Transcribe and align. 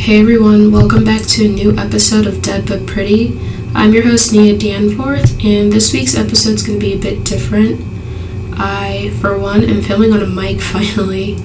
Hey 0.00 0.18
everyone, 0.18 0.72
welcome 0.72 1.04
back 1.04 1.26
to 1.26 1.44
a 1.44 1.48
new 1.48 1.76
episode 1.76 2.26
of 2.26 2.40
Dead 2.40 2.66
But 2.66 2.86
Pretty. 2.86 3.38
I'm 3.74 3.92
your 3.92 4.02
host 4.02 4.32
Nia 4.32 4.56
Danforth, 4.56 5.38
and 5.44 5.70
this 5.70 5.92
week's 5.92 6.16
episode 6.16 6.54
is 6.54 6.62
going 6.62 6.80
to 6.80 6.84
be 6.84 6.94
a 6.94 6.98
bit 6.98 7.22
different. 7.22 7.84
I, 8.58 9.14
for 9.20 9.38
one, 9.38 9.62
am 9.62 9.82
filming 9.82 10.14
on 10.14 10.22
a 10.22 10.26
mic 10.26 10.60
finally, 10.62 11.36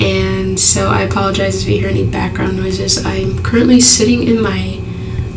and 0.00 0.58
so 0.58 0.88
I 0.88 1.02
apologize 1.02 1.62
if 1.62 1.68
you 1.68 1.78
hear 1.78 1.88
any 1.88 2.04
background 2.04 2.56
noises. 2.56 3.06
I'm 3.06 3.40
currently 3.44 3.80
sitting 3.80 4.24
in 4.24 4.42
my 4.42 4.82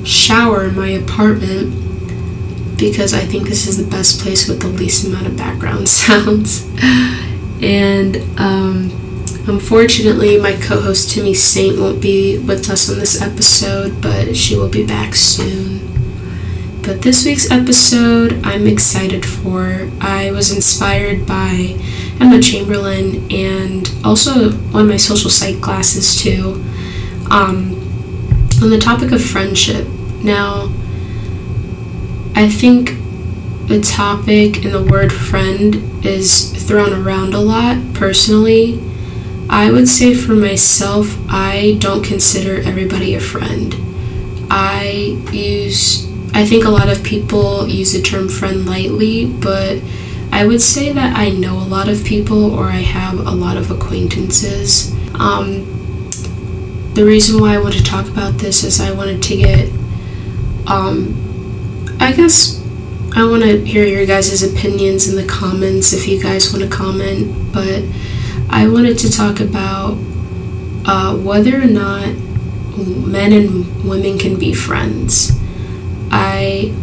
shower 0.03 0.69
in 0.69 0.75
my 0.75 0.89
apartment 0.89 2.79
because 2.79 3.13
I 3.13 3.25
think 3.25 3.47
this 3.47 3.67
is 3.67 3.77
the 3.77 3.89
best 3.89 4.21
place 4.21 4.49
with 4.49 4.59
the 4.59 4.69
least 4.69 5.05
amount 5.05 5.27
of 5.27 5.37
background 5.37 5.87
sounds. 5.87 6.67
and 7.61 8.17
um, 8.39 9.08
unfortunately, 9.47 10.39
my 10.39 10.53
co 10.53 10.81
host 10.81 11.09
Timi 11.09 11.35
Saint 11.35 11.79
won't 11.79 12.01
be 12.01 12.37
with 12.37 12.69
us 12.69 12.89
on 12.89 12.99
this 12.99 13.21
episode, 13.21 14.01
but 14.01 14.35
she 14.35 14.55
will 14.55 14.69
be 14.69 14.85
back 14.85 15.15
soon. 15.15 15.79
But 16.81 17.01
this 17.01 17.25
week's 17.25 17.51
episode, 17.51 18.43
I'm 18.43 18.65
excited 18.65 19.25
for. 19.25 19.89
I 20.01 20.31
was 20.31 20.51
inspired 20.51 21.27
by 21.27 21.77
Emma 22.19 22.41
Chamberlain 22.41 23.31
and 23.31 23.91
also 24.03 24.51
one 24.51 24.83
of 24.83 24.89
my 24.89 24.97
social 24.97 25.29
psych 25.29 25.61
classes 25.61 26.15
too. 26.15 26.63
Um, 27.29 27.79
on 28.61 28.69
the 28.69 28.79
topic 28.79 29.11
of 29.11 29.23
friendship. 29.23 29.87
Now, 30.23 30.71
I 32.35 32.49
think 32.49 32.91
the 33.67 33.81
topic 33.81 34.65
and 34.65 34.73
the 34.73 34.83
word 34.83 35.13
friend 35.13 36.05
is 36.05 36.51
thrown 36.67 36.91
around 36.91 37.33
a 37.33 37.39
lot 37.39 37.77
personally. 37.93 38.79
I 39.49 39.71
would 39.71 39.87
say 39.87 40.13
for 40.13 40.33
myself, 40.33 41.17
I 41.27 41.77
don't 41.79 42.03
consider 42.03 42.61
everybody 42.61 43.15
a 43.15 43.19
friend. 43.19 43.75
I 44.51 45.17
use, 45.31 46.07
I 46.33 46.45
think 46.45 46.65
a 46.65 46.69
lot 46.69 46.87
of 46.87 47.03
people 47.03 47.67
use 47.67 47.93
the 47.93 48.01
term 48.01 48.29
friend 48.29 48.67
lightly, 48.67 49.25
but 49.25 49.81
I 50.31 50.45
would 50.45 50.61
say 50.61 50.93
that 50.93 51.17
I 51.17 51.29
know 51.29 51.57
a 51.57 51.65
lot 51.65 51.89
of 51.89 52.05
people 52.05 52.53
or 52.53 52.65
I 52.65 52.81
have 52.81 53.17
a 53.19 53.31
lot 53.31 53.57
of 53.57 53.71
acquaintances. 53.71 54.93
Um, 55.15 55.65
the 56.93 57.03
reason 57.03 57.41
why 57.41 57.55
I 57.55 57.59
want 57.59 57.73
to 57.73 57.83
talk 57.83 58.07
about 58.07 58.35
this 58.35 58.63
is 58.63 58.79
I 58.79 58.91
wanted 58.91 59.23
to 59.23 59.35
get, 59.35 59.69
um, 60.67 61.97
I 61.99 62.13
guess 62.13 62.63
I 63.15 63.25
want 63.25 63.41
to 63.41 63.65
hear 63.65 63.85
your 63.85 64.05
guys' 64.05 64.43
opinions 64.43 65.09
in 65.09 65.15
the 65.15 65.25
comments 65.25 65.91
if 65.91 66.07
you 66.07 66.21
guys 66.21 66.53
want 66.53 66.63
to 66.63 66.69
comment, 66.69 67.51
but 67.51 67.83
I 68.49 68.67
wanted 68.67 68.97
to 68.99 69.11
talk 69.11 69.39
about 69.39 69.97
uh, 70.85 71.15
whether 71.17 71.61
or 71.61 71.65
not 71.65 72.07
men 72.77 73.31
and 73.31 73.87
women 73.87 74.17
can 74.17 74.37
be 74.39 74.53
friends. 74.53 75.31
I 76.11 76.73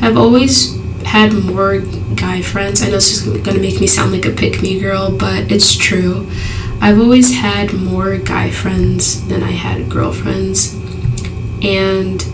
have 0.00 0.16
always 0.16 0.78
had 1.04 1.32
more 1.32 1.78
guy 2.14 2.42
friends. 2.42 2.82
I 2.82 2.86
know 2.86 2.92
this 2.92 3.12
is 3.12 3.42
to 3.42 3.58
make 3.58 3.80
me 3.80 3.86
sound 3.86 4.12
like 4.12 4.26
a 4.26 4.30
pick 4.30 4.62
me 4.62 4.80
girl, 4.80 5.16
but 5.16 5.50
it's 5.50 5.76
true. 5.76 6.28
I've 6.80 6.98
always 6.98 7.34
had 7.34 7.72
more 7.72 8.18
guy 8.18 8.50
friends 8.50 9.26
than 9.28 9.42
I 9.42 9.52
had 9.52 9.88
girlfriends. 9.88 10.74
And 11.62 12.24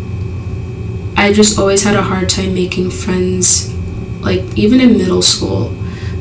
I 1.17 1.33
just 1.33 1.59
always 1.59 1.85
had 1.85 1.95
a 1.97 2.03
hard 2.03 2.31
time 2.31 2.55
making 2.55 2.91
friends, 2.91 3.75
like 4.21 4.43
even 4.57 4.81
in 4.81 4.97
middle 4.97 5.23
school. 5.23 5.75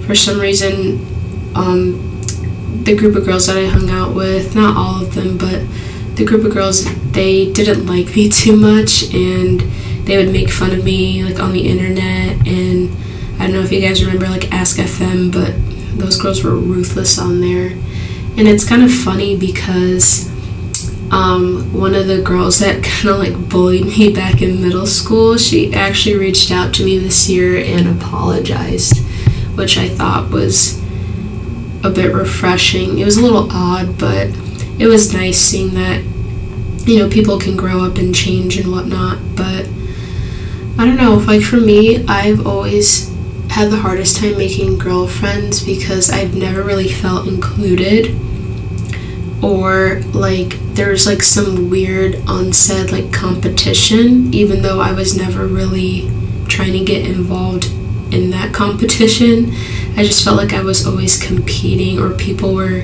For 0.05 0.15
some 0.15 0.39
reason, 0.39 1.05
um, 1.55 2.06
the 2.87 2.95
group 2.95 3.17
of 3.17 3.25
girls 3.25 3.47
that 3.47 3.57
I 3.57 3.65
hung 3.65 3.89
out 3.89 4.15
with, 4.15 4.55
not 4.55 4.77
all 4.77 5.03
of 5.03 5.13
them, 5.13 5.37
but 5.37 5.61
the 6.15 6.23
group 6.23 6.45
of 6.45 6.53
girls, 6.53 6.85
they 7.11 7.51
didn't 7.51 7.85
like 7.85 8.15
me 8.15 8.29
too 8.41 8.55
much 8.55 9.13
and 9.13 9.59
they 10.07 10.15
would 10.15 10.31
make 10.31 10.49
fun 10.49 10.71
of 10.71 10.85
me 10.85 11.21
like 11.21 11.37
on 11.37 11.51
the 11.51 11.67
internet 11.67 12.47
and 12.47 12.89
I 13.37 13.43
don't 13.43 13.51
know 13.51 13.61
if 13.61 13.73
you 13.73 13.81
guys 13.81 14.03
remember 14.03 14.27
like 14.29 14.53
Ask 14.53 14.77
FM, 14.77 15.33
but 15.33 15.53
those 15.99 16.15
girls 16.19 16.45
were 16.45 16.55
ruthless 16.55 17.19
on 17.19 17.41
there. 17.41 17.71
And 18.37 18.47
it's 18.47 18.67
kind 18.67 18.81
of 18.81 18.91
funny 18.91 19.35
because 19.37 20.29
um, 21.11 21.73
one 21.73 21.93
of 21.93 22.07
the 22.07 22.21
girls 22.21 22.59
that 22.59 22.83
kind 22.83 23.09
of 23.09 23.19
like 23.19 23.49
bullied 23.49 23.85
me 23.85 24.13
back 24.13 24.41
in 24.41 24.61
middle 24.61 24.85
school, 24.85 25.35
she 25.35 25.73
actually 25.73 26.15
reached 26.15 26.51
out 26.51 26.73
to 26.75 26.85
me 26.85 26.97
this 26.97 27.27
year 27.27 27.57
and 27.57 28.01
apologized, 28.01 29.05
which 29.57 29.77
I 29.77 29.89
thought 29.89 30.31
was 30.31 30.81
a 31.83 31.89
bit 31.89 32.13
refreshing. 32.13 32.99
It 32.99 33.05
was 33.05 33.17
a 33.17 33.21
little 33.21 33.51
odd, 33.51 33.97
but 33.97 34.27
it 34.79 34.87
was 34.87 35.13
nice 35.13 35.37
seeing 35.39 35.73
that 35.73 36.03
you 36.87 36.99
know 36.99 37.09
people 37.09 37.39
can 37.39 37.57
grow 37.57 37.83
up 37.83 37.97
and 37.97 38.13
change 38.13 38.57
and 38.57 38.71
whatnot. 38.71 39.19
But 39.35 39.67
I 40.77 40.85
don't 40.85 40.97
know. 40.97 41.15
Like 41.15 41.43
for 41.43 41.57
me, 41.57 42.05
I've 42.07 42.45
always 42.45 43.13
had 43.49 43.71
the 43.71 43.77
hardest 43.77 44.17
time 44.17 44.37
making 44.37 44.77
girlfriends 44.77 45.63
because 45.63 46.09
I've 46.09 46.35
never 46.35 46.61
really 46.61 46.89
felt 46.89 47.27
included 47.27 48.15
or 49.41 50.01
like 50.13 50.57
there's 50.73 51.05
like 51.05 51.21
some 51.21 51.69
weird 51.69 52.21
unsaid 52.27 52.91
like 52.91 53.11
competition 53.13 54.33
even 54.33 54.61
though 54.61 54.79
I 54.79 54.91
was 54.91 55.15
never 55.15 55.47
really 55.47 56.11
trying 56.47 56.73
to 56.73 56.83
get 56.83 57.05
involved 57.05 57.65
in 58.11 58.31
that 58.31 58.53
competition 58.53 59.51
I 59.97 60.03
just 60.03 60.23
felt 60.23 60.37
like 60.37 60.53
I 60.53 60.61
was 60.61 60.85
always 60.85 61.21
competing 61.21 61.99
or 61.99 62.11
people 62.11 62.53
were 62.53 62.83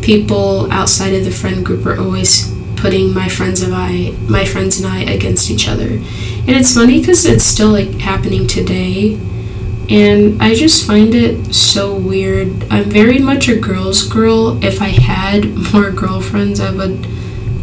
people 0.00 0.72
outside 0.72 1.12
of 1.12 1.24
the 1.24 1.30
friend 1.30 1.64
group 1.64 1.84
were 1.84 1.98
always 1.98 2.50
putting 2.76 3.12
my 3.12 3.28
friends 3.28 3.60
and 3.60 3.74
I 3.74 4.12
my 4.28 4.46
friends 4.46 4.80
and 4.80 4.90
I 4.90 5.00
against 5.00 5.50
each 5.50 5.68
other 5.68 5.88
and 5.88 6.48
it's 6.48 6.72
funny 6.72 7.00
because 7.00 7.26
it's 7.26 7.44
still 7.44 7.68
like 7.68 8.00
happening 8.00 8.46
today 8.46 9.18
and 9.90 10.40
I 10.42 10.54
just 10.54 10.86
find 10.86 11.14
it 11.14 11.54
so 11.54 11.94
weird. 11.94 12.66
I'm 12.70 12.84
very 12.84 13.18
much 13.18 13.48
a 13.48 13.56
girl's 13.56 14.06
girl. 14.06 14.62
If 14.62 14.82
I 14.82 14.88
had 14.88 15.46
more 15.72 15.90
girlfriends, 15.90 16.60
I 16.60 16.70
would 16.70 17.06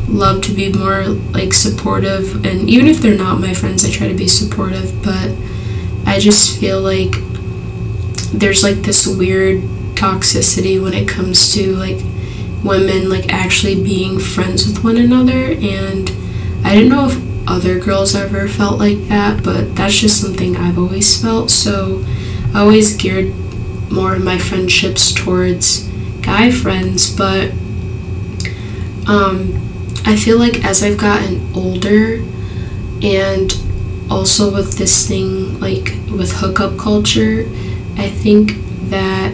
love 0.08 0.42
to 0.44 0.54
be 0.54 0.72
more 0.72 1.06
like 1.06 1.54
supportive 1.54 2.46
and 2.46 2.70
even 2.70 2.88
if 2.88 3.00
they're 3.00 3.18
not 3.18 3.40
my 3.40 3.54
friends, 3.54 3.86
I 3.86 3.90
try 3.90 4.08
to 4.08 4.14
be 4.14 4.28
supportive, 4.28 5.04
but 5.04 5.32
I 6.06 6.20
just 6.20 6.60
feel 6.60 6.82
like 6.82 7.16
there's 8.32 8.64
like 8.64 8.78
this 8.78 9.08
weird 9.08 9.62
toxicity 9.96 10.82
when 10.82 10.94
it 10.94 11.08
comes 11.08 11.54
to 11.54 11.76
like 11.76 12.02
women 12.64 13.10
like 13.10 13.32
actually 13.32 13.82
being 13.82 14.20
friends 14.20 14.66
with 14.66 14.84
one 14.84 14.98
another 14.98 15.52
and 15.52 16.12
I 16.64 16.74
didn't 16.74 16.90
know 16.90 17.08
if 17.08 17.48
other 17.48 17.80
girls 17.80 18.16
ever 18.16 18.48
felt 18.48 18.80
like 18.80 19.08
that, 19.08 19.44
but 19.44 19.76
that's 19.76 20.00
just 20.00 20.20
something 20.20 20.58
I've 20.58 20.80
always 20.80 21.22
felt. 21.22 21.52
So 21.52 22.04
I 22.54 22.62
always 22.62 22.98
geared 22.98 23.34
more 23.92 24.16
of 24.16 24.24
my 24.24 24.40
friendships 24.40 25.14
towards 25.14 25.88
guy 26.22 26.50
friends, 26.50 27.16
but 27.16 27.52
um, 29.08 29.62
I 30.06 30.16
feel 30.16 30.40
like 30.40 30.66
as 30.66 30.82
I've 30.82 30.98
gotten 30.98 31.52
older 31.54 32.24
and 33.04 33.54
also 34.10 34.52
with 34.52 34.78
this 34.78 35.08
thing 35.08 35.60
like 35.60 35.94
with 36.12 36.32
hookup 36.38 36.78
culture, 36.80 37.46
I 37.98 38.10
think 38.10 38.54
that 38.90 39.34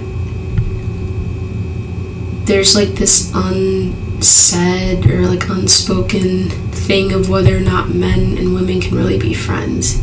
there's 2.46 2.76
like 2.76 2.90
this 2.90 3.32
unsaid 3.34 5.06
or 5.10 5.26
like 5.28 5.48
unspoken 5.50 6.50
thing 6.72 7.14
of 7.14 7.30
whether 7.30 7.56
or 7.56 7.62
not 7.62 7.90
men 7.90 8.38
and 8.38 8.54
women 8.54 8.82
can 8.82 8.96
really 8.96 9.18
be 9.18 9.34
friends. 9.34 10.02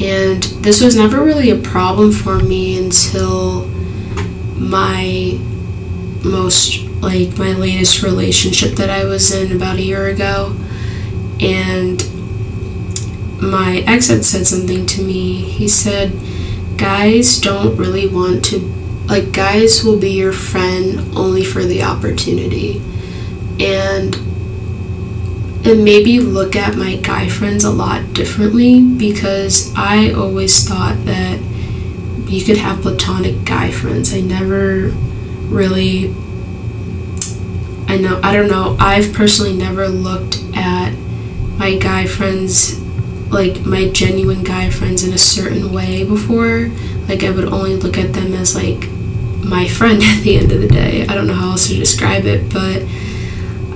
And 0.00 0.42
this 0.62 0.82
was 0.82 0.94
never 0.94 1.22
really 1.24 1.50
a 1.50 1.56
problem 1.56 2.12
for 2.12 2.38
me 2.38 2.78
until 2.78 3.66
my 4.56 5.38
most, 6.22 6.84
like, 7.00 7.38
my 7.38 7.52
latest 7.52 8.02
relationship 8.02 8.72
that 8.76 8.90
I 8.90 9.04
was 9.04 9.32
in 9.32 9.54
about 9.54 9.76
a 9.76 9.82
year 9.82 10.06
ago. 10.08 10.54
And 11.40 12.02
my 13.40 13.84
ex 13.86 14.08
had 14.08 14.24
said 14.24 14.46
something 14.46 14.86
to 14.86 15.02
me. 15.02 15.42
He 15.42 15.68
said, 15.68 16.12
Guys 16.76 17.38
don't 17.40 17.76
really 17.76 18.06
want 18.06 18.44
to, 18.46 18.58
like, 19.06 19.32
guys 19.32 19.82
will 19.84 19.98
be 19.98 20.10
your 20.10 20.32
friend 20.32 21.16
only 21.16 21.44
for 21.44 21.64
the 21.64 21.82
opportunity. 21.82 22.82
And 23.58 24.14
and 25.66 25.82
maybe 25.82 26.20
look 26.20 26.54
at 26.54 26.76
my 26.76 26.94
guy 26.94 27.28
friends 27.28 27.64
a 27.64 27.70
lot 27.70 28.12
differently 28.12 28.80
because 28.82 29.74
I 29.74 30.12
always 30.12 30.66
thought 30.66 31.04
that 31.06 31.40
you 32.28 32.44
could 32.44 32.58
have 32.58 32.82
platonic 32.82 33.44
guy 33.44 33.72
friends. 33.72 34.14
I 34.14 34.20
never 34.20 34.90
really 35.48 36.14
I 37.88 37.96
know 37.98 38.20
I 38.22 38.32
don't 38.32 38.48
know. 38.48 38.76
I've 38.78 39.12
personally 39.12 39.56
never 39.56 39.88
looked 39.88 40.42
at 40.54 40.92
my 41.58 41.76
guy 41.76 42.06
friends 42.06 42.80
like 43.30 43.64
my 43.66 43.90
genuine 43.90 44.44
guy 44.44 44.70
friends 44.70 45.02
in 45.04 45.12
a 45.12 45.18
certain 45.18 45.72
way 45.72 46.04
before. 46.04 46.70
Like 47.08 47.22
I 47.24 47.30
would 47.30 47.52
only 47.52 47.76
look 47.76 47.98
at 47.98 48.12
them 48.12 48.32
as 48.34 48.54
like 48.54 48.88
my 49.44 49.68
friend 49.68 50.02
at 50.02 50.22
the 50.22 50.36
end 50.36 50.52
of 50.52 50.60
the 50.60 50.68
day. 50.68 51.06
I 51.06 51.14
don't 51.14 51.26
know 51.26 51.34
how 51.34 51.50
else 51.50 51.68
to 51.68 51.74
describe 51.74 52.24
it, 52.24 52.52
but 52.52 52.84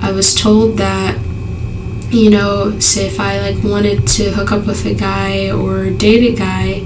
I 0.03 0.11
was 0.11 0.33
told 0.33 0.77
that 0.77 1.17
you 2.11 2.29
know, 2.29 2.77
say 2.79 3.07
if 3.07 3.19
I 3.21 3.39
like 3.39 3.63
wanted 3.63 4.05
to 4.05 4.31
hook 4.31 4.51
up 4.51 4.67
with 4.67 4.85
a 4.85 4.93
guy 4.93 5.49
or 5.49 5.89
date 5.89 6.33
a 6.33 6.35
guy, 6.35 6.81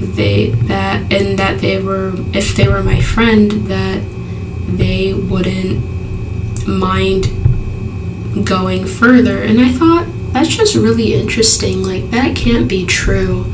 they 0.00 0.50
that 0.66 1.12
and 1.12 1.38
that 1.38 1.60
they 1.60 1.80
were 1.80 2.12
if 2.32 2.56
they 2.56 2.68
were 2.68 2.82
my 2.82 3.00
friend 3.00 3.50
that 3.68 4.02
they 4.66 5.14
wouldn't 5.14 5.84
mind 6.66 7.26
going 8.44 8.84
further. 8.86 9.42
And 9.42 9.60
I 9.60 9.70
thought 9.70 10.06
that's 10.32 10.48
just 10.48 10.74
really 10.74 11.14
interesting. 11.14 11.82
Like 11.82 12.10
that 12.10 12.36
can't 12.36 12.68
be 12.68 12.86
true. 12.86 13.44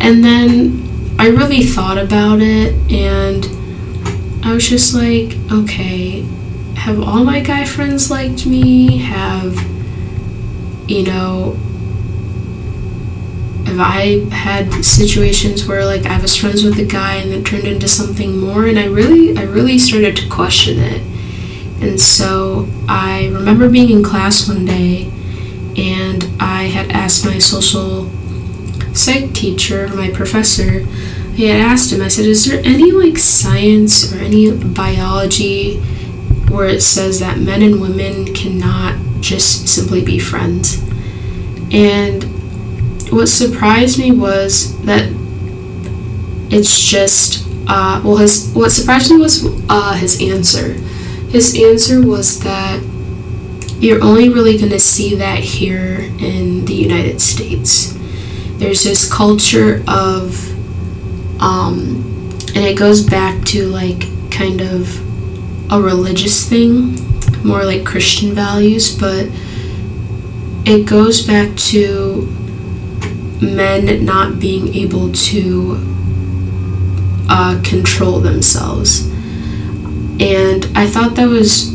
And 0.00 0.22
then 0.22 1.14
I 1.18 1.28
really 1.28 1.62
thought 1.62 1.98
about 1.98 2.40
it 2.40 2.74
and 2.92 3.46
I 4.44 4.52
was 4.52 4.68
just 4.68 4.94
like, 4.94 5.36
okay, 5.50 6.26
have 6.76 7.00
all 7.00 7.24
my 7.24 7.40
guy 7.40 7.64
friends 7.64 8.10
liked 8.10 8.44
me? 8.44 8.98
Have, 8.98 9.56
you 10.86 11.04
know, 11.04 11.56
have 13.64 13.80
I 13.80 14.26
had 14.30 14.84
situations 14.84 15.66
where 15.66 15.86
like 15.86 16.04
I 16.04 16.20
was 16.20 16.36
friends 16.36 16.62
with 16.62 16.78
a 16.78 16.84
guy 16.84 17.14
and 17.14 17.32
it 17.32 17.46
turned 17.46 17.64
into 17.64 17.88
something 17.88 18.38
more? 18.38 18.66
And 18.66 18.78
I 18.78 18.86
really, 18.86 19.36
I 19.38 19.44
really 19.44 19.78
started 19.78 20.16
to 20.16 20.28
question 20.28 20.78
it. 20.78 21.00
And 21.82 21.98
so 21.98 22.68
I 22.88 23.28
remember 23.32 23.70
being 23.70 23.90
in 23.90 24.04
class 24.04 24.46
one 24.46 24.66
day 24.66 25.10
and 25.76 26.24
I 26.40 26.64
had 26.64 26.90
asked 26.90 27.24
my 27.24 27.38
social 27.38 28.10
psych 28.94 29.32
teacher, 29.32 29.88
my 29.88 30.10
professor, 30.10 30.86
I 31.32 31.46
had 31.46 31.60
asked 31.60 31.92
him, 31.92 32.00
I 32.00 32.08
said, 32.08 32.26
is 32.26 32.44
there 32.44 32.60
any 32.64 32.92
like 32.92 33.18
science 33.18 34.12
or 34.12 34.18
any 34.18 34.52
biology 34.52 35.78
where 36.48 36.68
it 36.68 36.80
says 36.80 37.18
that 37.20 37.38
men 37.38 37.62
and 37.62 37.80
women 37.80 38.32
cannot 38.34 38.96
just 39.20 39.66
simply 39.66 40.04
be 40.04 40.18
friends? 40.18 40.80
And 41.72 42.22
what 43.10 43.26
surprised 43.26 43.98
me 43.98 44.12
was 44.12 44.80
that 44.82 45.08
it's 46.50 46.78
just, 46.78 47.48
uh, 47.66 48.00
well, 48.04 48.18
his, 48.18 48.52
what 48.54 48.70
surprised 48.70 49.10
me 49.10 49.18
was 49.18 49.44
uh, 49.68 49.94
his 49.94 50.22
answer. 50.22 50.74
His 51.30 51.60
answer 51.60 52.06
was 52.06 52.40
that 52.44 52.80
you're 53.78 54.02
only 54.02 54.28
really 54.28 54.56
going 54.58 54.70
to 54.70 54.78
see 54.78 55.16
that 55.16 55.40
here 55.40 56.00
in 56.18 56.64
the 56.64 56.74
United 56.74 57.20
States. 57.20 57.96
There's 58.58 58.84
this 58.84 59.12
culture 59.12 59.82
of 59.88 60.50
um, 61.40 62.04
and 62.54 62.64
it 62.64 62.78
goes 62.78 63.02
back 63.02 63.44
to 63.46 63.66
like 63.66 64.04
kind 64.30 64.60
of 64.60 65.00
a 65.72 65.80
religious 65.80 66.48
thing, 66.48 66.96
more 67.44 67.64
like 67.64 67.84
Christian 67.84 68.32
values, 68.32 68.96
but 68.96 69.28
it 70.64 70.86
goes 70.86 71.26
back 71.26 71.56
to 71.56 72.22
men 73.42 74.04
not 74.04 74.38
being 74.38 74.72
able 74.74 75.12
to 75.12 75.76
uh, 77.28 77.60
control 77.64 78.20
themselves. 78.20 79.08
And 80.20 80.66
I 80.76 80.86
thought 80.86 81.16
that 81.16 81.28
was 81.28 81.73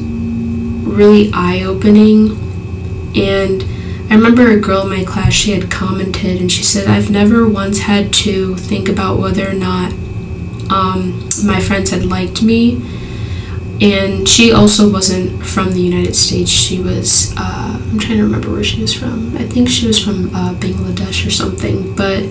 really 1.00 1.31
eye 1.34 1.63
opening. 1.63 2.31
And 3.16 3.63
I 4.12 4.16
remember 4.16 4.51
a 4.51 4.60
girl 4.60 4.81
in 4.81 4.90
my 4.90 5.06
class, 5.06 5.34
she 5.34 5.51
had 5.51 5.72
commented 5.72 6.42
and 6.42 6.51
she 6.51 6.62
said, 6.62 6.88
I've 6.88 7.10
never 7.10 7.48
once 7.48 7.80
had 7.80 8.13
to 8.25 8.56
think 8.56 8.90
about 8.90 9.18
whether 9.18 9.50
or 9.50 9.54
not 9.54 9.94
um, 10.69 11.28
my 11.46 11.60
friends 11.62 11.90
had 11.92 12.06
liked 12.06 12.44
me. 12.44 12.81
And 13.81 14.28
she 14.28 14.51
also 14.51 14.92
wasn't 14.92 15.46
from 15.46 15.72
the 15.72 15.80
United 15.80 16.16
States. 16.16 16.51
She 16.51 16.81
was, 16.81 17.34
uh, 17.38 17.80
I'm 17.81 17.98
trying 17.98 18.18
to 18.18 18.24
remember 18.24 18.51
where 18.51 18.63
she 18.63 18.81
was 18.81 18.94
from. 18.94 19.38
I 19.38 19.44
think 19.44 19.69
she 19.69 19.88
was 19.88 20.04
from 20.04 20.36
uh, 20.36 20.54
Bangladesh 20.56 21.25
or 21.25 21.31
something. 21.31 21.96
But 21.96 22.24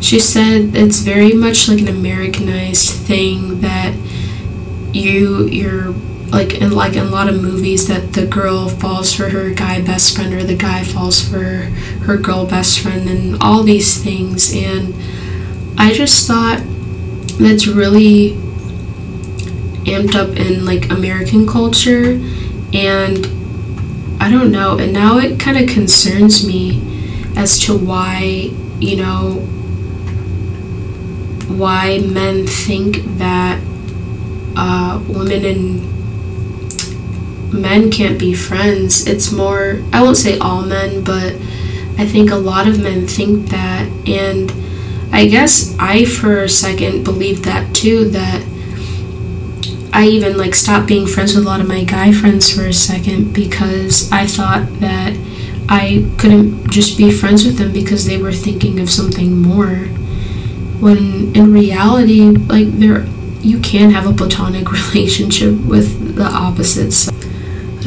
she 0.00 0.18
said 0.18 0.74
it's 0.74 1.00
very 1.00 1.34
much 1.34 1.68
like 1.68 1.80
an 1.80 1.88
Americanized 1.88 2.94
thing 3.06 3.60
that 3.60 3.94
you, 4.94 5.46
you're 5.48 5.92
like 6.30 6.54
in 6.54 6.72
like 6.72 6.94
in 6.94 7.06
a 7.06 7.10
lot 7.10 7.28
of 7.28 7.40
movies 7.40 7.88
that 7.88 8.12
the 8.12 8.26
girl 8.26 8.68
falls 8.68 9.14
for 9.14 9.30
her 9.30 9.50
guy 9.50 9.80
best 9.80 10.14
friend 10.14 10.34
or 10.34 10.44
the 10.44 10.56
guy 10.56 10.84
falls 10.84 11.26
for 11.26 11.70
her 12.04 12.16
girl 12.16 12.46
best 12.46 12.80
friend 12.80 13.08
and 13.08 13.42
all 13.42 13.62
these 13.62 14.02
things. 14.02 14.52
And 14.54 14.94
I 15.78 15.92
just 15.92 16.26
thought 16.26 16.62
that's 17.38 17.66
really 17.66 18.32
amped 19.84 20.14
up 20.14 20.36
in 20.36 20.64
like 20.64 20.90
American 20.90 21.46
culture. 21.46 22.20
And 22.74 23.26
I 24.20 24.30
don't 24.30 24.50
know. 24.50 24.78
And 24.78 24.92
now 24.92 25.18
it 25.18 25.40
kind 25.40 25.56
of 25.56 25.68
concerns 25.68 26.46
me 26.46 26.82
as 27.36 27.58
to 27.60 27.76
why 27.76 28.50
you 28.80 28.96
know 28.96 29.34
why 31.48 31.98
men 31.98 32.46
think 32.46 32.98
that 33.18 33.60
uh, 34.56 35.02
women 35.08 35.44
and 35.44 35.97
men 37.52 37.90
can't 37.90 38.18
be 38.18 38.34
friends. 38.34 39.06
It's 39.06 39.32
more, 39.32 39.82
I 39.92 40.02
won't 40.02 40.16
say 40.16 40.38
all 40.38 40.62
men, 40.62 41.02
but 41.04 41.34
I 41.96 42.06
think 42.06 42.30
a 42.30 42.36
lot 42.36 42.68
of 42.68 42.80
men 42.80 43.06
think 43.06 43.48
that. 43.50 43.88
And 44.06 44.52
I 45.12 45.26
guess 45.26 45.76
I, 45.78 46.04
for 46.04 46.42
a 46.42 46.48
second, 46.48 47.04
believed 47.04 47.44
that 47.44 47.74
too, 47.74 48.08
that 48.10 48.44
I 49.92 50.06
even 50.06 50.36
like 50.36 50.54
stopped 50.54 50.86
being 50.86 51.06
friends 51.06 51.34
with 51.34 51.44
a 51.44 51.48
lot 51.48 51.60
of 51.60 51.68
my 51.68 51.82
guy 51.84 52.12
friends 52.12 52.50
for 52.54 52.64
a 52.66 52.72
second 52.72 53.32
because 53.32 54.10
I 54.12 54.26
thought 54.26 54.80
that 54.80 55.16
I 55.68 56.06
couldn't 56.18 56.70
just 56.70 56.96
be 56.96 57.10
friends 57.10 57.44
with 57.44 57.58
them 57.58 57.72
because 57.72 58.06
they 58.06 58.16
were 58.16 58.32
thinking 58.32 58.80
of 58.80 58.90
something 58.90 59.40
more. 59.40 59.86
When 60.80 61.34
in 61.34 61.52
reality, 61.52 62.20
like 62.20 62.68
there 62.78 63.06
you 63.40 63.58
can 63.60 63.90
have 63.90 64.06
a 64.06 64.12
platonic 64.12 64.70
relationship 64.94 65.54
with 65.64 66.16
the 66.16 66.24
opposites. 66.24 67.10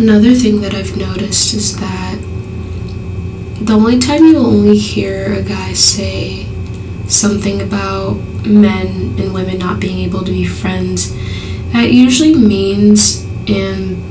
Another 0.02 0.34
thing 0.34 0.62
that 0.62 0.74
I've 0.74 0.98
noticed 0.98 1.54
is 1.54 1.78
that 1.80 2.20
the 3.62 3.74
only 3.74 4.00
time 4.00 4.26
you'll 4.26 4.48
only 4.48 4.76
hear 4.76 5.32
a 5.32 5.44
guy 5.44 5.74
say 5.74 6.48
something 7.08 7.62
about 7.62 8.14
men 8.44 9.14
and 9.20 9.32
women 9.32 9.60
not 9.60 9.80
being 9.80 10.00
able 10.00 10.24
to 10.24 10.32
be 10.32 10.44
friends, 10.44 11.14
that 11.74 11.92
usually 11.92 12.34
means, 12.34 13.24
and 13.48 14.02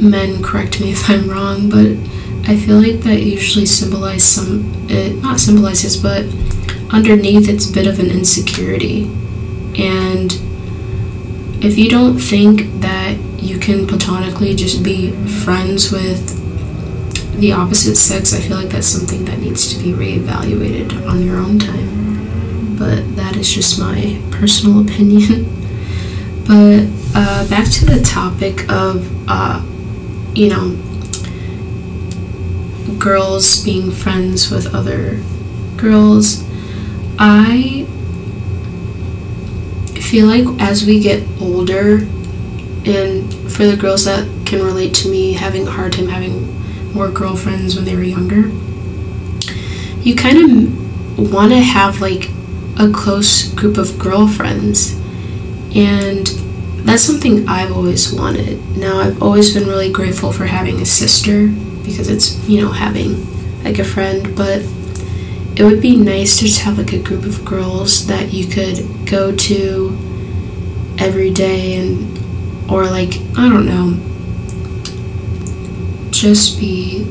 men 0.00 0.40
correct 0.40 0.80
me 0.80 0.92
if 0.92 1.10
I'm 1.10 1.28
wrong, 1.28 1.68
but 1.68 1.96
I 2.48 2.56
feel 2.56 2.80
like 2.80 3.00
that 3.00 3.22
usually 3.22 3.66
symbolizes 3.66 4.28
some, 4.28 4.72
it 4.88 5.20
not 5.20 5.40
symbolizes, 5.40 5.96
but 5.96 6.26
underneath 6.90 7.48
it's 7.48 7.68
a 7.68 7.72
bit 7.72 7.88
of 7.88 7.98
an 7.98 8.06
insecurity. 8.06 9.10
And 9.76 10.32
if 11.60 11.76
you 11.76 11.90
don't 11.90 12.20
think 12.20 12.80
that 12.82 12.99
you 13.40 13.58
can 13.58 13.86
platonically 13.86 14.54
just 14.54 14.82
be 14.82 15.12
friends 15.44 15.90
with 15.90 16.38
the 17.40 17.52
opposite 17.52 17.96
sex, 17.96 18.34
I 18.34 18.40
feel 18.40 18.56
like 18.58 18.68
that's 18.68 18.86
something 18.86 19.24
that 19.24 19.38
needs 19.38 19.72
to 19.74 19.82
be 19.82 19.92
reevaluated 19.92 21.08
on 21.08 21.24
your 21.24 21.38
own 21.38 21.58
time. 21.58 22.76
But 22.78 23.16
that 23.16 23.36
is 23.36 23.52
just 23.52 23.78
my 23.78 24.20
personal 24.30 24.80
opinion. 24.86 25.46
but 26.46 26.86
uh, 27.14 27.48
back 27.48 27.70
to 27.70 27.86
the 27.86 28.02
topic 28.02 28.70
of, 28.70 29.08
uh, 29.28 29.64
you 30.34 30.50
know, 30.50 30.76
girls 32.98 33.64
being 33.64 33.90
friends 33.90 34.50
with 34.50 34.74
other 34.74 35.22
girls. 35.76 36.44
I 37.18 37.86
feel 39.94 40.26
like 40.26 40.46
as 40.60 40.84
we 40.84 41.00
get 41.00 41.26
older, 41.40 42.06
and 42.86 43.32
for 43.52 43.66
the 43.66 43.76
girls 43.76 44.04
that 44.06 44.26
can 44.46 44.62
relate 44.62 44.94
to 44.96 45.10
me 45.10 45.34
having 45.34 45.68
a 45.68 45.70
hard 45.70 45.92
time 45.92 46.08
having 46.08 46.56
more 46.92 47.10
girlfriends 47.10 47.76
when 47.76 47.84
they 47.84 47.94
were 47.94 48.02
younger, 48.02 48.48
you 50.02 50.16
kind 50.16 50.38
of 50.38 51.32
want 51.32 51.52
to 51.52 51.58
have 51.58 52.00
like 52.00 52.30
a 52.78 52.90
close 52.90 53.52
group 53.54 53.76
of 53.76 53.98
girlfriends. 53.98 54.98
And 55.74 56.26
that's 56.86 57.02
something 57.02 57.46
I've 57.48 57.70
always 57.72 58.12
wanted. 58.12 58.76
Now, 58.76 58.98
I've 59.00 59.22
always 59.22 59.54
been 59.54 59.68
really 59.68 59.92
grateful 59.92 60.32
for 60.32 60.46
having 60.46 60.80
a 60.80 60.86
sister 60.86 61.48
because 61.84 62.08
it's, 62.08 62.48
you 62.48 62.62
know, 62.62 62.72
having 62.72 63.62
like 63.62 63.78
a 63.78 63.84
friend, 63.84 64.34
but 64.34 64.62
it 65.56 65.64
would 65.64 65.82
be 65.82 65.96
nice 65.96 66.38
to 66.38 66.46
just 66.46 66.60
have 66.60 66.78
like 66.78 66.92
a 66.92 66.98
group 66.98 67.24
of 67.24 67.44
girls 67.44 68.06
that 68.06 68.32
you 68.32 68.46
could 68.46 69.06
go 69.06 69.34
to 69.36 69.96
every 70.98 71.30
day 71.30 71.76
and 71.76 72.19
or 72.70 72.84
like 72.84 73.14
I 73.36 73.48
don't 73.48 73.66
know 73.66 74.10
just 76.20 76.60
be 76.60 77.10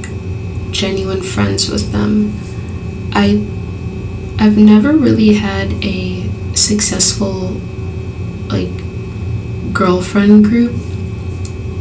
genuine 0.70 1.24
friends 1.24 1.68
with 1.68 1.92
them. 1.92 2.32
I 3.12 3.44
I've 4.38 4.56
never 4.56 4.94
really 4.94 5.34
had 5.34 5.74
a 5.84 6.30
successful 6.54 7.60
like 8.50 8.70
girlfriend 9.74 10.46
group. 10.46 10.76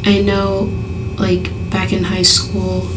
I 0.04 0.22
know 0.22 0.72
like 1.18 1.50
back 1.70 1.92
in 1.92 2.04
high 2.04 2.22
school 2.22 2.88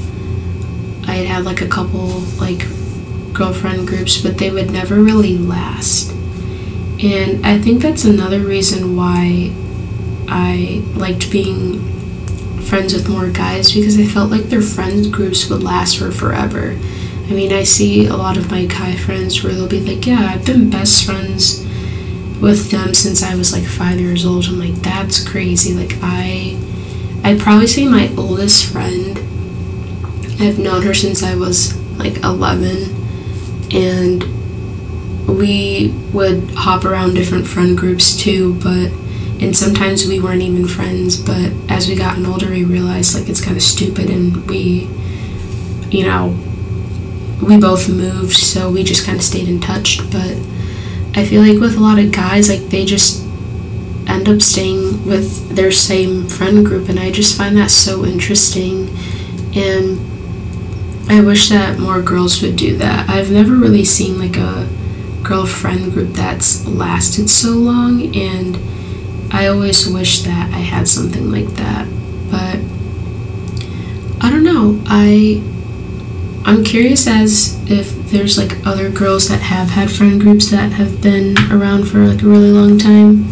I 1.05 1.15
had 1.15 1.27
had 1.27 1.43
like 1.43 1.59
a 1.61 1.67
couple 1.67 2.21
like 2.39 2.65
girlfriend 3.33 3.85
groups, 3.85 4.21
but 4.21 4.37
they 4.37 4.49
would 4.49 4.71
never 4.71 4.95
really 4.95 5.37
last. 5.37 6.11
And 7.03 7.45
I 7.45 7.59
think 7.59 7.81
that's 7.81 8.05
another 8.05 8.39
reason 8.39 8.95
why 8.95 9.53
I 10.31 10.81
liked 10.95 11.29
being 11.29 11.81
friends 12.61 12.93
with 12.93 13.09
more 13.09 13.29
guys 13.29 13.73
because 13.73 13.99
I 13.99 14.05
felt 14.05 14.31
like 14.31 14.43
their 14.43 14.61
friends 14.61 15.07
groups 15.07 15.49
would 15.49 15.61
last 15.61 15.97
for 15.97 16.09
forever. 16.09 16.77
I 17.29 17.33
mean, 17.33 17.51
I 17.51 17.63
see 17.63 18.07
a 18.07 18.15
lot 18.15 18.37
of 18.37 18.49
my 18.49 18.65
guy 18.65 18.95
friends 18.95 19.43
where 19.43 19.53
they'll 19.53 19.67
be 19.67 19.81
like, 19.81 20.07
"Yeah, 20.07 20.31
I've 20.33 20.45
been 20.45 20.69
best 20.69 21.03
friends 21.03 21.65
with 22.39 22.71
them 22.71 22.93
since 22.93 23.21
I 23.21 23.35
was 23.35 23.51
like 23.51 23.65
5 23.65 23.99
years 23.99 24.25
old." 24.25 24.45
I'm 24.45 24.57
like, 24.57 24.81
"That's 24.81 25.19
crazy." 25.19 25.73
Like 25.73 25.97
I 26.01 26.57
I'd 27.23 27.39
probably 27.39 27.67
say 27.67 27.85
my 27.85 28.09
oldest 28.17 28.65
friend 28.65 29.17
I've 30.39 30.57
known 30.57 30.81
her 30.83 30.93
since 30.93 31.21
I 31.21 31.35
was 31.35 31.75
like 31.97 32.17
11 32.23 32.95
and 33.71 34.25
we 35.27 35.93
would 36.11 36.51
hop 36.51 36.83
around 36.83 37.13
different 37.13 37.47
friend 37.47 37.77
groups 37.77 38.15
too, 38.17 38.55
but 38.55 38.91
and 39.41 39.55
sometimes 39.55 40.05
we 40.07 40.19
weren't 40.19 40.41
even 40.41 40.67
friends, 40.67 41.17
but 41.17 41.51
as 41.67 41.87
we 41.87 41.95
gotten 41.95 42.25
older 42.25 42.49
we 42.49 42.63
realized 42.63 43.15
like 43.15 43.27
it's 43.27 43.43
kind 43.43 43.57
of 43.57 43.63
stupid 43.63 44.09
and 44.09 44.47
we 44.47 44.89
you 45.89 46.05
know 46.05 46.37
we 47.41 47.59
both 47.59 47.89
moved, 47.89 48.35
so 48.35 48.69
we 48.69 48.83
just 48.83 49.05
kind 49.05 49.17
of 49.17 49.23
stayed 49.23 49.47
in 49.49 49.59
touch, 49.59 49.99
but 50.11 50.37
I 51.15 51.25
feel 51.25 51.41
like 51.41 51.59
with 51.59 51.75
a 51.75 51.79
lot 51.79 51.99
of 51.99 52.11
guys 52.11 52.49
like 52.49 52.69
they 52.69 52.85
just 52.85 53.25
end 54.07 54.29
up 54.29 54.41
staying 54.41 55.05
with 55.05 55.55
their 55.55 55.71
same 55.71 56.27
friend 56.27 56.65
group 56.65 56.89
and 56.89 56.99
I 56.99 57.11
just 57.11 57.37
find 57.37 57.57
that 57.57 57.71
so 57.71 58.05
interesting 58.05 58.89
and 59.55 59.99
I 61.09 61.19
wish 61.21 61.49
that 61.49 61.77
more 61.79 62.01
girls 62.01 62.41
would 62.41 62.55
do 62.55 62.77
that. 62.77 63.09
I've 63.09 63.31
never 63.31 63.53
really 63.53 63.83
seen 63.83 64.17
like 64.17 64.37
a 64.37 64.67
girlfriend 65.23 65.91
group 65.91 66.13
that's 66.13 66.65
lasted 66.65 67.29
so 67.29 67.49
long, 67.49 68.15
and 68.15 68.57
I 69.33 69.47
always 69.47 69.87
wish 69.87 70.21
that 70.23 70.53
I 70.53 70.59
had 70.59 70.87
something 70.87 71.31
like 71.31 71.47
that. 71.55 71.87
But 72.29 72.59
I 74.23 74.29
don't 74.29 74.43
know. 74.43 74.81
I 74.85 75.41
I'm 76.43 76.63
curious 76.63 77.07
as 77.07 77.59
if 77.69 77.93
there's 78.09 78.37
like 78.37 78.65
other 78.65 78.89
girls 78.89 79.29
that 79.29 79.41
have 79.41 79.69
had 79.69 79.91
friend 79.91 80.19
groups 80.19 80.49
that 80.49 80.73
have 80.73 81.01
been 81.01 81.37
around 81.51 81.85
for 81.85 81.99
like 81.99 82.21
a 82.21 82.25
really 82.25 82.51
long 82.51 82.77
time 82.77 83.31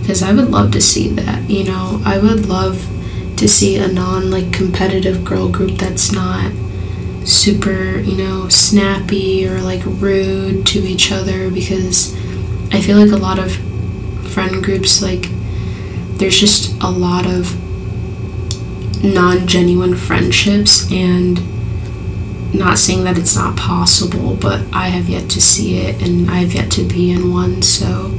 because 0.00 0.22
I 0.22 0.32
would 0.32 0.50
love 0.50 0.70
to 0.72 0.80
see 0.80 1.08
that. 1.10 1.50
You 1.50 1.64
know, 1.64 2.00
I 2.04 2.18
would 2.18 2.46
love 2.46 2.88
to 3.36 3.46
see 3.46 3.76
a 3.76 3.88
non 3.88 4.30
like 4.30 4.52
competitive 4.52 5.24
girl 5.24 5.48
group 5.48 5.72
that's 5.72 6.12
not 6.12 6.52
super, 7.24 7.98
you 7.98 8.16
know, 8.16 8.48
snappy 8.48 9.46
or 9.46 9.60
like 9.60 9.82
rude 9.84 10.66
to 10.68 10.78
each 10.78 11.12
other 11.12 11.50
because 11.50 12.16
I 12.72 12.80
feel 12.80 12.96
like 12.98 13.12
a 13.12 13.22
lot 13.22 13.38
of 13.38 13.58
friend 14.38 14.62
groups, 14.62 15.02
like, 15.02 15.26
there's 16.18 16.38
just 16.38 16.80
a 16.80 16.88
lot 16.88 17.26
of 17.26 17.56
non 19.02 19.48
genuine 19.48 19.96
friendships 19.96 20.88
and 20.92 21.42
not 22.54 22.78
saying 22.78 23.02
that 23.02 23.18
it's 23.18 23.34
not 23.34 23.56
possible, 23.56 24.36
but 24.36 24.64
I 24.72 24.90
have 24.90 25.08
yet 25.08 25.28
to 25.30 25.40
see 25.40 25.78
it 25.80 26.00
and 26.00 26.30
I 26.30 26.36
have 26.36 26.54
yet 26.54 26.70
to 26.72 26.84
be 26.84 27.10
in 27.10 27.32
one, 27.32 27.62
so 27.62 28.16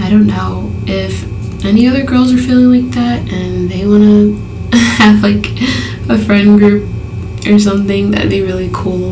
I 0.00 0.10
don't 0.10 0.26
know 0.26 0.72
if 0.88 1.22
any 1.64 1.86
other 1.86 2.02
girls 2.02 2.32
are 2.32 2.36
feeling 2.36 2.86
like 2.86 2.94
that 2.96 3.32
and 3.32 3.70
they 3.70 3.86
want 3.86 4.02
to 4.02 4.76
have 4.76 5.22
like 5.22 5.46
a 6.08 6.18
friend 6.18 6.58
group 6.58 6.88
or 7.46 7.56
something, 7.60 8.10
that'd 8.10 8.30
be 8.30 8.42
really 8.42 8.70
cool. 8.72 9.10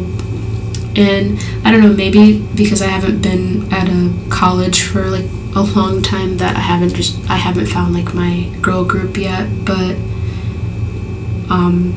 And 0.96 1.38
I 1.64 1.70
don't 1.70 1.80
know, 1.80 1.92
maybe 1.92 2.40
because 2.56 2.82
I 2.82 2.88
haven't 2.88 3.22
been 3.22 3.72
at 3.72 3.88
a 3.88 4.12
college 4.30 4.82
for 4.82 5.10
like 5.10 5.38
a 5.57 5.62
long 5.62 6.02
time 6.02 6.37
that 6.38 6.57
I 6.57 6.61
haven't 6.61 6.95
just 6.95 7.28
I 7.31 7.37
haven't 7.37 7.67
found 7.67 7.95
like 7.95 8.14
my 8.14 8.50
girl 8.61 8.85
group 8.85 9.17
yet, 9.17 9.64
but 9.64 9.97
um 11.50 11.95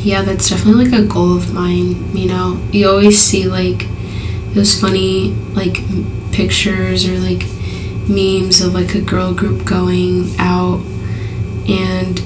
yeah, 0.00 0.22
that's 0.22 0.50
definitely 0.50 0.86
like 0.86 1.00
a 1.00 1.06
goal 1.06 1.36
of 1.36 1.54
mine, 1.54 2.14
you 2.14 2.28
know. 2.28 2.60
You 2.72 2.90
always 2.90 3.18
see 3.18 3.48
like 3.48 3.86
those 4.52 4.78
funny 4.78 5.30
like 5.54 5.78
pictures 6.32 7.08
or 7.08 7.18
like 7.18 7.44
memes 8.08 8.60
of 8.60 8.74
like 8.74 8.94
a 8.94 9.00
girl 9.00 9.32
group 9.32 9.64
going 9.64 10.30
out 10.38 10.80
and 11.68 12.20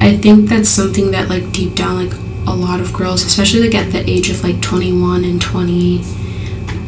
I 0.00 0.16
think 0.16 0.48
that's 0.48 0.68
something 0.68 1.10
that 1.12 1.28
like 1.28 1.52
deep 1.52 1.74
down 1.74 2.08
like 2.08 2.18
a 2.46 2.54
lot 2.54 2.80
of 2.80 2.92
girls, 2.92 3.24
especially 3.24 3.68
like 3.68 3.74
at 3.74 3.92
the 3.92 4.08
age 4.08 4.30
of 4.30 4.42
like 4.42 4.60
21 4.62 5.24
and 5.24 5.40
20, 5.40 6.02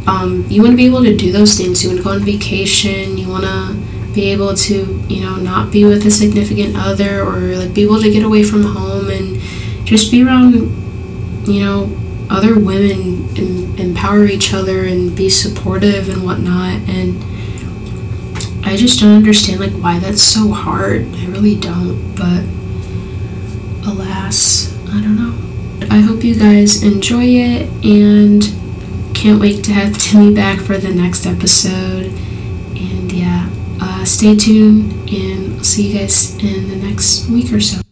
um, 0.07 0.45
you 0.49 0.63
want 0.63 0.73
to 0.73 0.77
be 0.77 0.87
able 0.87 1.03
to 1.03 1.17
do 1.17 1.31
those 1.33 1.57
things. 1.57 1.83
You 1.83 1.91
want 1.91 1.99
to 1.99 2.05
go 2.05 2.11
on 2.11 2.21
vacation. 2.21 3.19
You 3.19 3.29
want 3.29 3.45
to 3.45 4.13
be 4.13 4.31
able 4.33 4.55
to, 4.55 5.05
you 5.09 5.21
know, 5.21 5.37
not 5.37 5.71
be 5.71 5.85
with 5.85 6.05
a 6.07 6.11
significant 6.11 6.77
other 6.77 7.23
or 7.23 7.57
like 7.57 7.75
be 7.75 7.83
able 7.83 8.01
to 8.01 8.11
get 8.11 8.25
away 8.25 8.43
from 8.43 8.63
home 8.63 9.09
and 9.09 9.41
just 9.87 10.11
be 10.11 10.25
around, 10.25 10.55
you 11.47 11.61
know, 11.61 11.97
other 12.29 12.59
women 12.59 13.29
and 13.37 13.79
empower 13.79 14.25
each 14.25 14.53
other 14.53 14.85
and 14.85 15.17
be 15.17 15.29
supportive 15.29 16.09
and 16.09 16.25
whatnot. 16.25 16.81
And 16.89 17.23
I 18.65 18.77
just 18.77 19.01
don't 19.01 19.17
understand 19.17 19.61
like 19.61 19.73
why 19.73 19.99
that's 19.99 20.23
so 20.23 20.51
hard. 20.51 21.07
I 21.15 21.27
really 21.27 21.57
don't. 21.57 22.15
But 22.15 22.45
alas, 23.89 24.77
I 24.89 25.01
don't 25.01 25.17
know. 25.17 25.37
I 25.91 26.01
hope 26.01 26.23
you 26.25 26.37
guys 26.39 26.83
enjoy 26.83 27.25
it 27.25 27.69
and 27.85 28.60
can't 29.21 29.39
wait 29.39 29.63
to 29.63 29.71
have 29.75 29.93
Timi 29.93 30.35
back 30.35 30.61
for 30.61 30.79
the 30.79 30.89
next 30.89 31.27
episode. 31.27 32.07
And 32.07 33.13
yeah, 33.13 33.51
uh, 33.79 34.03
stay 34.03 34.35
tuned 34.35 35.11
and 35.11 35.59
I'll 35.59 35.65
see 35.65 35.93
you 35.93 35.99
guys 35.99 36.43
in 36.43 36.71
the 36.71 36.77
next 36.77 37.29
week 37.29 37.53
or 37.53 37.61
so. 37.61 37.83